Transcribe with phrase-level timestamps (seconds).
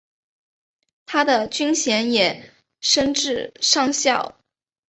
[1.05, 4.35] 他的军衔也升至上校。